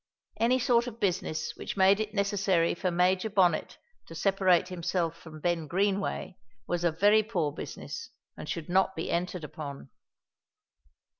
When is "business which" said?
0.99-1.77